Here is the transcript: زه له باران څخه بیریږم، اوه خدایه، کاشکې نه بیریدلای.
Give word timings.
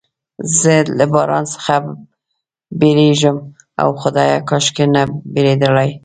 زه 0.59 0.73
له 0.97 1.05
باران 1.13 1.45
څخه 1.53 1.75
بیریږم، 2.79 3.37
اوه 3.81 3.95
خدایه، 4.03 4.37
کاشکې 4.49 4.85
نه 4.93 5.01
بیریدلای. 5.33 5.91